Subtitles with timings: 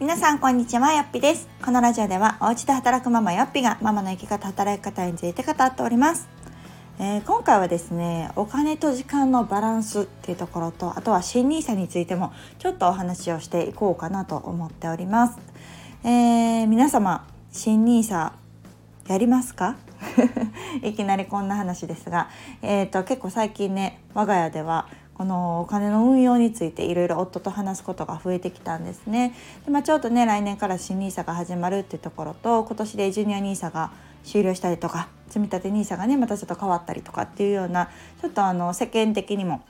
[0.00, 1.46] 皆さんこんにちはよっぴです。
[1.62, 6.26] このラジオではお家で働くママよっぴがママの生き方働き方について語っております、
[6.98, 15.38] えー、今回はですねお金と時間のバランスっていうところとあとは新 nisa についてもちょっとお話をしていこうかなと思っております、
[16.02, 18.32] えー、皆様新 nisa
[19.06, 19.76] やりますか？
[20.82, 22.30] いきなりこんな話ですが、
[22.62, 24.88] えーと結構最近ね我が家では
[25.20, 29.34] このお金の運用についていろいろ夫と話すことが増えてきたんですね。
[29.66, 33.92] でまあ、ちょっとね来年から新 NISA が始まるっていうところと今年でジュニア NISA が
[34.24, 37.90] 終了したりとか積立 NISA がねまたちょっと変わったりとかっていうような
[38.22, 39.60] ちょっとあの世間的にも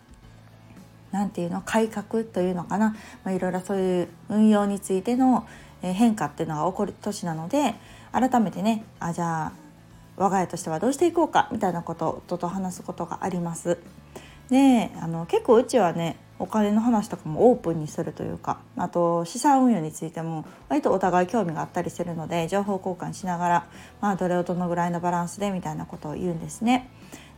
[1.11, 2.91] 何て言うの改革というのかな、
[3.25, 5.49] まあ、いろいろそういう運用についての
[5.83, 7.75] 変化っていうのが起こる年なので
[8.13, 9.53] 改めてねあじゃあ
[10.17, 13.79] 我が家としてはどうしていこうかみたいなことを夫と話すことがあります。
[14.51, 23.67] であの結構うちはねお金の話とかもオープンにするというかあと資産運用についても割とお互い興味があったりするので情報交換しながら、
[24.01, 26.91] まあ、どれをどのぐらいのバランスでみたいなことを言うんですね。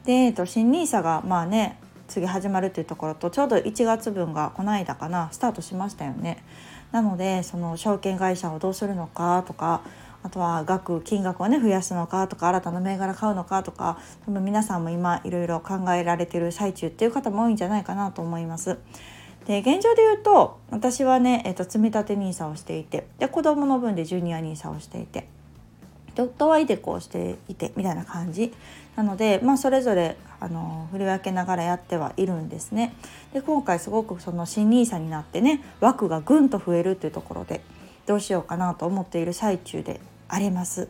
[0.04, 6.44] で、えっと、新 NISA がまあね次始まるっていうところとちょうど1月分がこの間かなスタートしましたよね。
[6.92, 9.82] なのでその証券会社をどうするのかとか
[10.22, 18.78] あとは額金額をね増やすのかとか新たな銘柄買うのかとか多分皆さんも今いろいろ考えられてる最中っていう方も多いんじゃないかなと思います。
[19.46, 25.26] で現状で言うと私はね、えーと、積立 NISA をしていてで子供の分でジュニア NISA をしていて
[26.14, 28.52] で夫はイデコをしていてみたいな感じ
[28.96, 32.94] なので、まあ、それぞれあの振り分けながらやってはいるんですね。
[33.32, 37.62] で今回すごくその新 NISA になってね枠がぐんと増えるっていうところで
[38.06, 40.00] どうしようかなと思っている最中で
[40.32, 40.88] あります。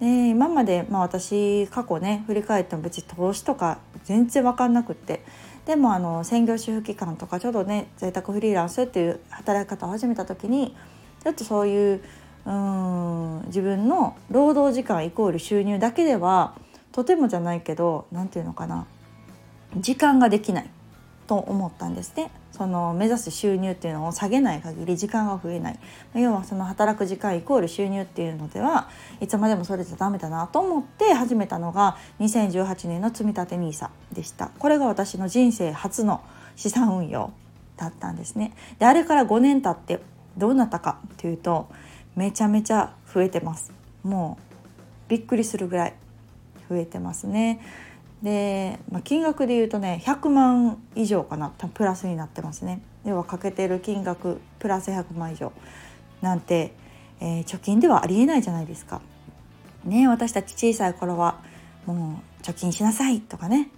[0.00, 5.22] で今まで、まあ、私過去ね振り返っても別に投資とか全然分かんなくって
[5.66, 10.74] でもあの専業主婦期間とかちょうどね在宅フリーランスっていう働き方を始めた時に
[11.22, 12.02] ちょっとそういう
[12.46, 16.54] うん自分の労働時間イコール収入だけでは
[16.92, 18.86] とてもじゃないけど何て言うのかな
[19.76, 20.70] 時間ができない
[21.30, 22.32] と思ったんですね。
[22.50, 25.78] その目指す収入っていうのを下げない限り時間が増えない。
[26.12, 28.88] 要はその働く時間イコール収入っていうのでは
[29.20, 34.50] いつまでもそれじゃダメだなと思って始めたのが2018年の積立 NISA でした。
[34.58, 36.20] これが私の人生初の
[36.56, 37.30] 資産運用
[37.76, 38.52] だったんですね。
[38.80, 40.02] であれから5年経って
[40.36, 41.68] どうなったかっていうと
[42.16, 43.72] めちゃめちゃ増えてます。
[44.02, 44.36] も
[45.06, 45.94] うびっくりするぐらい
[46.68, 47.60] 増えてますね。
[48.22, 55.52] で、まあ、金額で言うとね100万以上かなプラスになってますね要はかけてる金額プラス100万以上
[56.20, 56.74] なんて、
[57.20, 59.00] えー、貯金ではありえないじゃないですか。
[59.84, 61.40] ね私たち小さい頃は
[61.86, 63.70] もう貯金しなさいとかね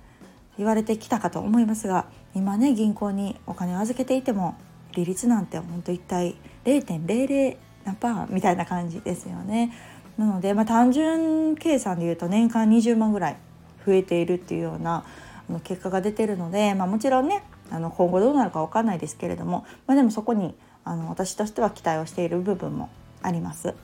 [0.59, 4.57] 言われてきたかと思いますが今ね銀行にお金を預けていても
[4.95, 9.73] 利率なんてほんと一体0.00何パーみたいな感じですよね。
[10.19, 13.37] なので、まあ、単純計算で言うと年間20万ぐらい
[13.85, 15.05] 増えているっていうような
[15.49, 20.55] あの結果が出てるので、まあ、もちろんねあの今後どうなるか分かんないですけれども、まあ、でもそこに
[20.85, 22.91] あの私としては期待をしている部分も
[23.23, 23.75] あります。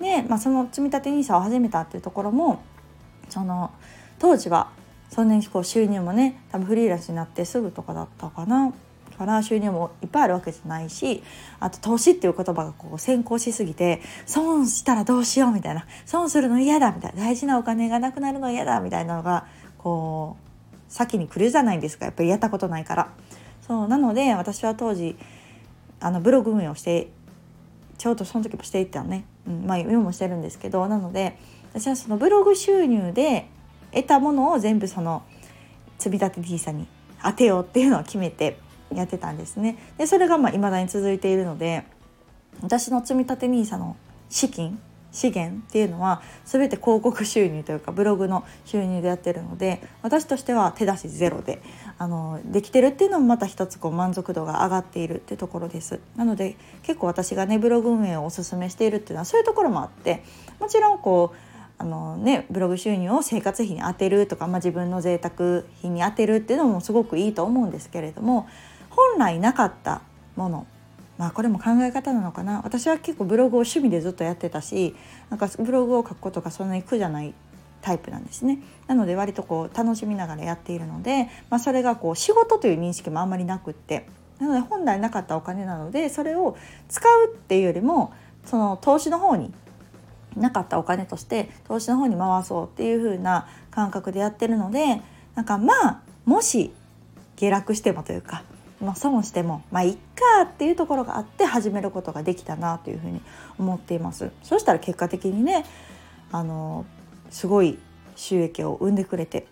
[0.00, 2.62] で、まあ、その積立 NISA を始めたっていうところも
[3.28, 3.70] その
[4.18, 4.70] 当時は
[5.10, 8.72] そんなにこう収入もね多分フリーランスになってすぐとかだったかな
[9.26, 11.22] から収入もいっぱいあるわけじゃないし
[11.60, 19.46] あと投資っていう言葉がこう先行しすぎて損したらどうしようみたいな損するの嫌だみたいな大事なお金がなくなるの嫌だみたいなのが
[19.78, 23.12] こう先に来るじゃないですかやっぱりやったことないから。
[23.66, 25.16] そうなので私は当時
[26.00, 27.08] あのブログ運営をして
[27.96, 31.38] ちょうどその時もしていったのね、うん、まあ今もしてるんですけどなので
[31.72, 33.46] 私はそのブログ収入で
[33.92, 35.22] 得たものを全部その
[35.98, 36.88] 積立 NISA に
[37.22, 38.58] 当てようっていうのを決めて
[38.98, 39.76] やってたんですね。
[39.98, 41.84] でそれがまあ未だに続いているので
[42.62, 43.96] 私の積立 NISA の
[44.28, 44.78] 資金
[45.12, 51.62] 資源っていうのは全て広告収入というかブログの収入でやってるので私としては手出しゼロで
[51.98, 60.24] あのできてるっていうのもまた一つこう満足度が上がっているっていうところですなので結構私がねブログ運営をおすすめしているっていうのはそういうところもあって
[60.58, 68.46] もちろんこうあのね、ブログ収入を生活費に充てるとか、まあ、自分の贅沢費に充てるっていうのもすごくいいと思うんですけれども
[68.94, 70.02] 本来なかった
[70.36, 70.66] もの。
[71.18, 72.62] まあこれも考え方なのかな。
[72.64, 74.94] 私は結構ブログを趣味でずっとやってたし
[75.30, 77.34] なんかブログを書くことがそんなに苦じゃない
[77.80, 78.60] タイプなんですね。
[78.86, 84.06] なので割とこう楽しみながらやっているので、まあ、それがこう仕事という認識もあんまりなくって。
[84.38, 86.56] なので本来なかったお金なのでそれを
[86.88, 88.12] 使うっていうよりも
[88.44, 89.52] その投資の方に
[90.36, 95.00] なかったお金として投資の方に回そうっていう風な感覚でやってるので
[95.36, 96.72] なんかまあもし
[97.36, 98.42] 下落してもというか
[98.82, 103.20] まあ、損してもまあいっかっていうところがあって始めることができたなというふうに
[103.58, 104.30] 思っています。
[104.42, 105.64] そしたら結果的にね
[106.30, 106.84] あの
[107.30, 107.78] すごい
[108.16, 109.46] 収益を生んでくれて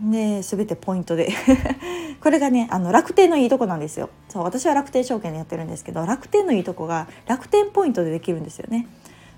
[0.00, 1.32] で全てポイントで。
[2.20, 4.10] これがねあの楽天のいいとこなんですよ。
[4.28, 8.88] そう私は楽天証券でやってるんですけど楽天のいいとこが楽天ポイントでできるんですよね。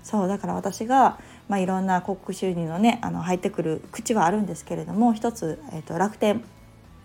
[0.03, 6.43] そうだから私が、まあ、いろんな広告収入のねあの入ってくる口はあるんですけれども一つ、えーと、楽天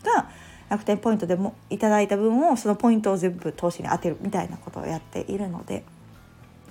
[0.02, 0.31] が
[0.68, 5.84] 楽天ポイントでもいただいた分をそのポイントを全部投資に当てるみたいなことをやっているので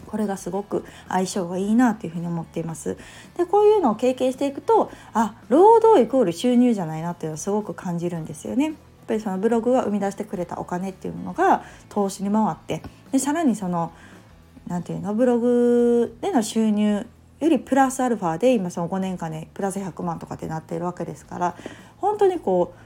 [0.05, 2.97] これがすごく相性がいいなというふうに思っています。
[3.37, 8.65] でこういうのを経験していくとあ労働イコール収入じゃないなっていうのをすごく感じるんですよね。
[8.65, 8.73] やっ
[9.07, 12.81] ぱりそのブログが生み出してくれたお金っていうのが投資に回って
[13.11, 13.91] でさらにその
[14.67, 17.05] 何て言うのブログでの収入
[17.39, 21.55] よりプラスアルファで今その5年間でプラス100万とかってなっているわけですから
[21.97, 22.84] 本当にこう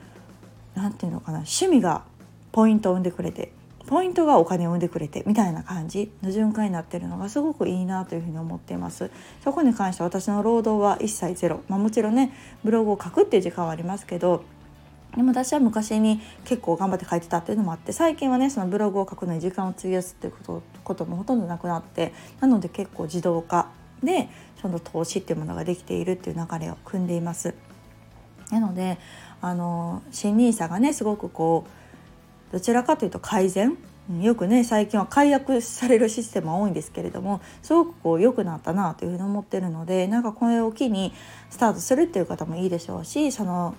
[0.75, 2.03] 何て言うのかな趣味が
[2.51, 3.51] ポイントを生んでくれて
[3.87, 9.09] ポイントがお金を生んでくれてみたいな感じの循環になってるのがすごくいいなというふうに思っています
[9.43, 12.31] そこに関して私の労働は一切ゼロ、まあ、もちろんね
[12.63, 14.43] ブログを書くっていう時間はありますけど
[15.15, 23.71] でも私は昔に結構頑張って書いてたっていうのもあって最近はねそのブログを書くのに時間を費やすっていうことこともほとんどなくなってなので結構自動化
[24.03, 24.29] で
[24.61, 27.55] その投資っていうものができているっていう流れを組んでいます。
[28.51, 28.97] なので
[29.41, 31.65] あの新 NISA がねすごくこ
[32.49, 33.77] うどちらかというと改善。
[34.21, 41.13] よくね最近は解約されるシステムは多いんですけれどもすごくこう良くなったなというふうに思ってるのでなんかこれを機に
[41.51, 43.75] スタートするっていう方もいいでしょうしその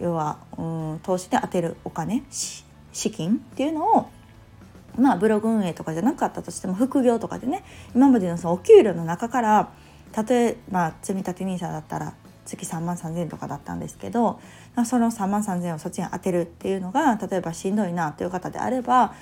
[0.00, 2.64] 要はうん投資で当てるお金資
[3.10, 4.10] 金っていうのを
[4.96, 7.62] まあブログ運営とかじゃなかったとしても副業とかでね
[7.94, 9.72] 今までのそのお給料の中から
[10.26, 12.14] 例えば積立 NISA だったら
[12.44, 14.40] 月3万3,000円とかだったんですけど
[14.84, 19.14] その3万3,000円をそっちに当てるっていうのが例えばしんどいなという方であれば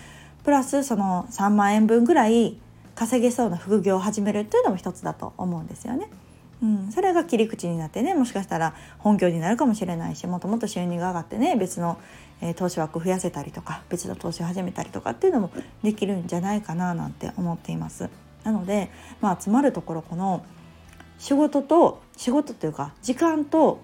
[0.44, 2.56] プラスその3万円分ぐらい
[2.94, 6.08] 稼げそうな副業を始めるっていうのも一つだと思うんですよね。
[6.62, 11.99] うん、それが切り口になってねもしかしたら本業になるかもしれないしもっともっと収入が上がってね別の、
[12.43, 15.50] えー、投資枠増やせたりとか別の投資を始めたりとかっていうのも
[15.82, 18.11] できるんじゃないかななんて思っています。
[18.44, 18.90] なので
[19.23, 20.44] まあ集まるところこの
[21.20, 23.81] 仕事と仕事っていうか時間と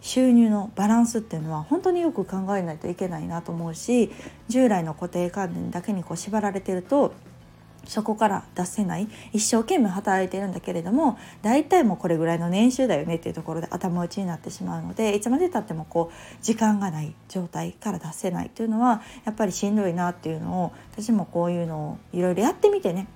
[0.00, 4.12] 収入のバランスっていうのは本当によく考えないといけないなと思うし
[4.48, 7.14] 従来の固定観念だけにこう縛られてると
[7.86, 23.06] そこから出せない一生懸命働いてるんだけれども大体もうこれぐらいの年収だよねっていうところで頭打ちになってしまうのでいつまでたってもこう時間がない状態から出せないっていうのはやっぱりしんどいなっていうのを私もこういうのをいろいろやってみてね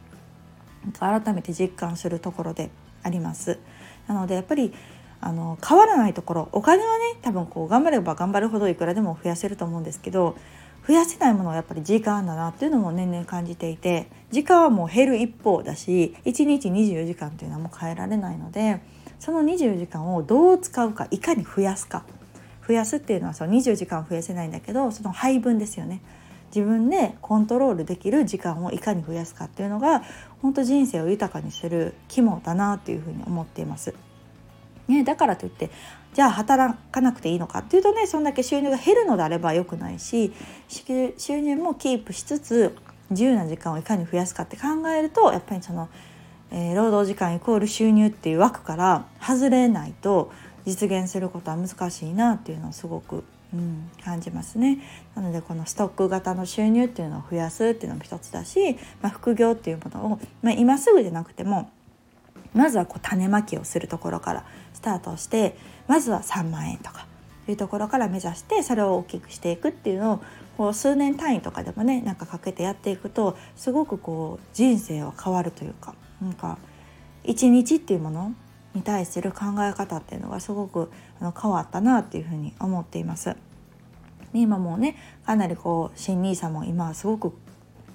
[0.99, 2.71] 改めて実感するところで
[3.03, 3.59] あります。
[4.07, 4.73] なのでやっぱり
[5.21, 10.37] あの変わらないところお金はね多分こう頑張れば頑張るほどいくらでも増やせると思うんですけど
[10.87, 18.81] 増やせないものはやっぱり時間だなっていうのも年々感じていて時間はもう減る一方だし1日24時間っていうのはもう変えられないので
[19.19, 22.05] その24時間をどう使うかいかに増やすか
[22.67, 26.01] 増やすっていうのはその24時間増やせないんだけどその配分ですよね
[26.55, 30.03] 自分でコントロールできる時間をいかに増やすかっていうのが
[30.43, 33.95] 本当人生を豊かにする肝だなっていうふうに思っています。
[34.89, 35.71] ね、だからといって
[36.15, 40.33] じゃあ働かなくていいのかっていうとねそんだけ収入が減るのであればよくないし
[40.69, 42.75] 収入もキープしつつ
[43.11, 45.91] 自由な時間をいかに増やすかって考えるとやっぱりその、
[46.51, 50.33] えー、労働時間イコール収入っていう枠から外れないと
[50.65, 54.79] 実現することは難しいなっていうのをすごく、うん、感じますね。
[55.15, 61.71] なのでこのストック型の収入っていうのを増やすっていうのも一つだし、まあ、副業っていうものを、まあ、今すぐじゃなくても
[62.55, 67.07] まずはこう種まきをするところからスタートしてまずは3万円とか
[67.49, 70.21] いうところから目指してそれを大きくしていくっていうのを
[70.57, 76.59] こう数年単位とかでもねなんかかけてやっていくとすごくこう人生は変わるというかなんか
[77.25, 78.35] 一日っていうもの
[78.79, 83.35] に対する考え方っていうのがすごくあの変わったなっていうふうに思っています。
[84.33, 87.33] で今もねかなりこう新 NISA も今はすごく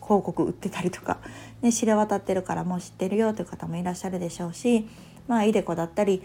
[0.01, 1.19] 広告売ってたりとか、
[1.61, 4.87] ね、知れ渡ってるからもう知ってるよという方もいらっしゃるでしょうし
[5.27, 6.23] まあ iDeCo だったり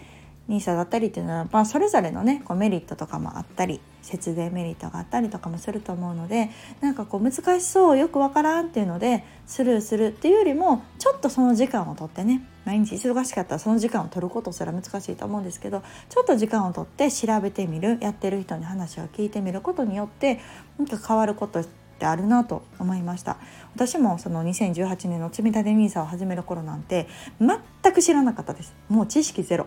[0.49, 6.51] NISA だったりっていうのは、まあ、それぞれのねこうメリットとかもあったり節税メリットがあったりとかもすると思うので
[6.81, 20.41] なんかこう難しそうよくわからんっていうのでスルーするっていうよりもちょっとその時間をとってね毎日忙しかったらその時間を取ることすら難しいと思うんですけどちょっと時間をとって調べてみるやってる人に話を聞いてみることによって
[20.79, 21.65] なんか変わることっ
[21.99, 23.39] てあるなと思いました。
[23.75, 27.09] 私もその2018年の積立 NISA を始める頃なんて
[27.41, 28.75] 全く知らなかったです。
[28.89, 29.67] もう知識ゼロ。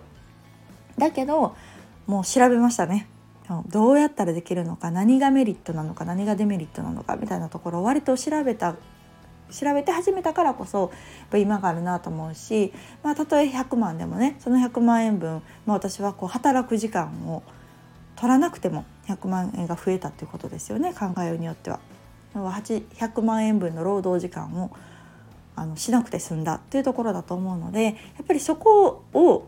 [0.98, 1.56] だけど
[2.08, 3.08] もう調べましたね
[3.68, 8.76] どうやったらできるのか何がメリットなのか何がデメリットなのかみたいなところを割と調べた
[9.52, 10.92] 調べて始めたからこそ
[11.34, 12.72] 今があるなと思うし、
[13.04, 17.44] まあ、たとえ100万でもねその100万円分、まあ、私はこう働く時間を
[18.16, 21.80] 取らなくても100万円が増えたっていうことですよね考えようによっては。
[22.34, 24.72] 100万円分の労働時間を
[25.56, 27.92] あのしなくて済んだっていうところだと思うのでや
[28.24, 29.48] っぱりそこを、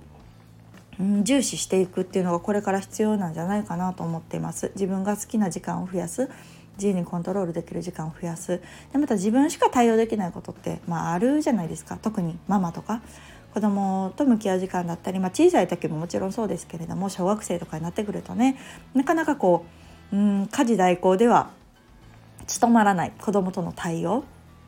[1.00, 4.71] うん、重視していくっていうのがこれから必要なんじゃないかなと思っています。
[4.75, 6.29] 自分が好きな時間を増やす。
[6.75, 8.62] 自由にコントロールできる時間を増やす。
[8.91, 11.97] でまた自分しか対応できないことって、まあ、あるじゃないですか。
[12.01, 13.01] 特にママとか。
[13.53, 18.57] 子供と向き合う時間だったり、まあ、小さい時ももちろんそうですけれども小学生とかになってくるとね
[18.95, 19.65] なかなかこ
[20.12, 21.51] ううん家事代行では
[22.47, 24.23] 務まらない子供との対応。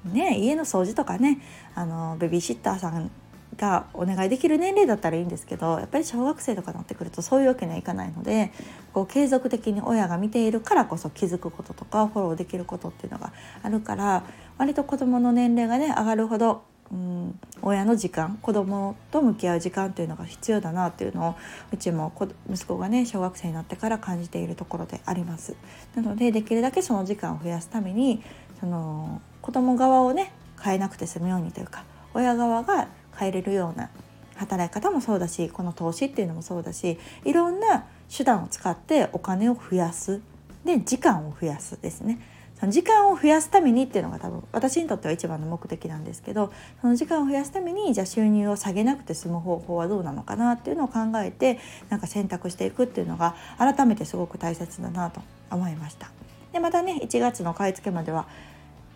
[0.05, 1.39] ね家の掃除とかね
[1.73, 3.09] あのベビーシッターさん
[3.57, 8.51] がお願いできる年齢だったらいいんですけどやっぱり小学生とかになってくるとそういうわけにはいかないので
[8.93, 13.33] こう継続的に親が見ているからこそ気づくこととかフォローできることっていうのが
[13.63, 14.23] あるから
[14.57, 21.35] 割と子どもの年齢がね上がるほどうん、親の時間子供と向き合う時間というのが必要だなっていうのを
[21.73, 22.13] うちも
[22.49, 25.55] 息子がね小学生になってから感じているところであります。
[25.95, 28.21] なのでできるだけその時間を増やすために
[28.59, 30.31] その子供側をね
[30.61, 31.83] 変えなくて済むようにというか
[32.13, 33.89] 親側が変えれるような
[34.35, 40.21] 働き方もそうだしこの投資っていうのもそうだしいろんな手段を使ってお金を増やす。
[40.63, 42.19] で時間を増やすですね。
[42.59, 56.11] その時間を増やすためにっていうのが多分私にとっては一番の目的なんですけどその時間を増やすためにじゃあ収入を下げなくて済む方法はどうなのかなっていうのを考えてなんか選択していくっていうのが改めてすごく大切だなと思いました。
[56.53, 58.25] でまたね1月の買い付けまでは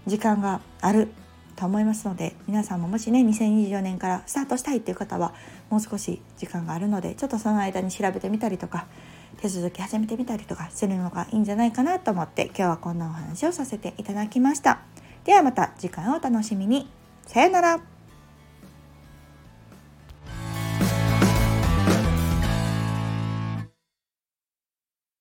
[0.08, 1.10] 時間がある。
[1.60, 5.34] と思いますので皆さんももしね2024年からスタートしたいっていう方は
[5.70, 8.88] もう少し時間があるのでちょっとその間に調べてみたりとか
[9.42, 14.80] 手続き始めてみたりとかするのがいいんじゃないかなと思って今日はこんなお話をさせていただきました。
[15.26, 16.90] ではまた次回をお楽しみに。
[17.28, 17.89] さようなら。